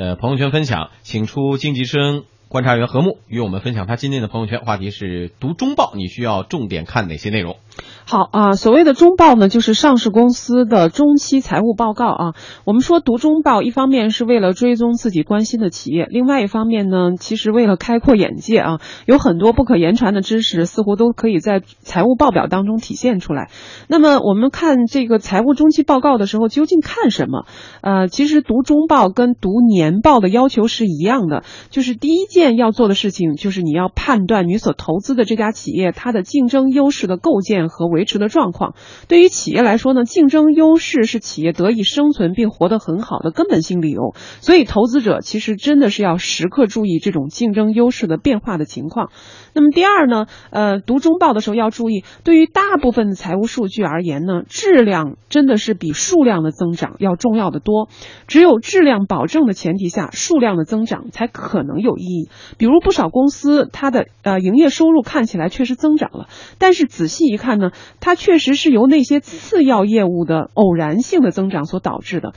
[0.00, 7.58] 呃朋友圈分享，请出经济生观察员何木与我们分享他今天的朋友圈话题是读中报，你需要重点看哪些内容？
[8.06, 12.34] 好啊，所谓的中报呢，就是上市公司的中期财务报告啊。
[12.64, 18.80] 我们说读中报，一方面是为了追踪自己关心的企业，另外一方面呢，其实为了开阔眼界啊。
[19.06, 23.50] 有很多不可言传的知识，似乎都可以在财务报表当中体现出来。
[23.88, 27.46] 那么我们看这个财务中期报告的时候，究竟看什么？
[27.80, 38.74] 呃，其实读中报跟读年报的要求是一样的，就是第一件要做的事情，就是你要判断你所投资的这家企业它的竞争优势的构建和和维持的状况。
[39.08, 44.14] 对于企业来说呢，竞争优势是企业得以生存并活得很好的根本性理由。
[44.40, 49.10] 所以，投资者其实真的是要时刻注意这种竞争优势的变化的情况。
[49.54, 57.88] 那么第二呢，呃，读中报的时候要注意，对于大部分的财务数据而言呢，质量真的是比数量的增长要重要的多。
[58.28, 62.28] 只有质量保证的前提下，数量的增长才可能有意义。
[62.58, 67.69] 比如不少公司，它的呃营业收入看起来确实增长了，但是仔细一看呢，
[68.00, 72.32] 它确实是由那些次要业务的偶然性的增长所导致的。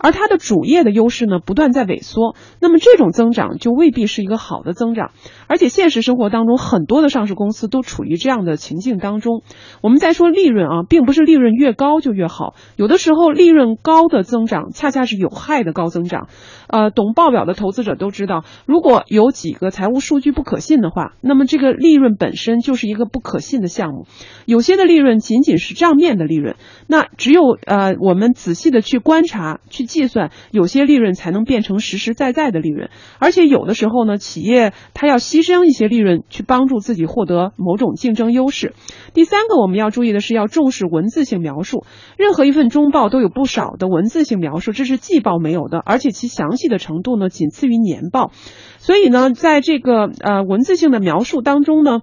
[0.00, 5.10] 而它的主业的优势呢，不断在萎缩，那么这种增长就未必是一个好的增长。
[5.48, 9.42] 而且现实生活当中，很多的上市公司都处于这样的情境当中。
[9.82, 16.28] 我们在说利润啊，并不是利润越高就越好，有的时候利润高的增长恰恰是有害的高增长。
[16.68, 24.06] 呃，懂报表的投资者都知道，如果有几个财务数据不可信的话，那么这个利润本身就是一个不可信的项目。
[24.46, 29.84] 有些的利润仅仅是账面的利润，那只有呃我们仔细的去观察去。
[29.88, 38.74] 计算有些利润才能变成实实在在的利润，而且有的时候呢，企业它要牺牲一些利润去帮助自己获得某种竞争优势。
[39.14, 41.86] 第三个我们要注意的是要重视文字性描述，
[42.18, 48.30] 任何一份中报都有不少的文字性描述，这是季报没有的，而且其详细的程度呢仅次于年报。
[48.76, 52.02] 所以呢，在这个呃文字性的描述当中呢。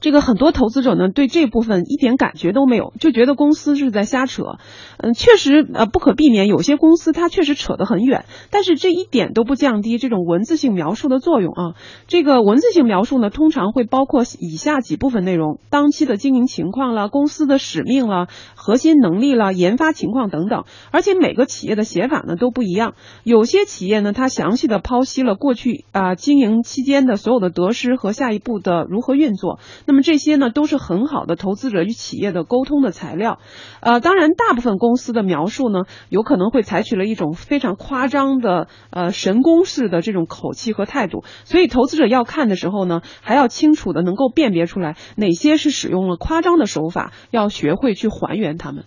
[0.00, 4.56] 这个很多投资者呢，对这部分一点感觉都没有，就觉得公司是在瞎扯。
[4.96, 11.74] 嗯，确实，呃，不可避免，有些公司它确实扯得很远，但是这一点都不降低这种文字性描述的作用啊。
[12.06, 20.64] 这个文字性描述呢，通常会包括以下几部分内容：当期的经营情况了，公司的使命了，核心能力了，研发情况等等。
[20.90, 29.58] 而且每个企业的写法呢都不一样，有些企业呢，它详细的剖析了过去啊经营期间的所有的得失和下一步的如何运作。
[29.90, 33.40] 那么这些呢，都是很好的投资者与企业的沟通的材料，
[33.80, 48.84] 呃，当然，大部分公司的描述呢，有可能会采取了一种非常夸张的，呃，神功式的这种口气和态度，所以投资者要看的时候呢，还要清楚的能够辨别出来哪些是使用了夸张的手法，要学会去还原他们。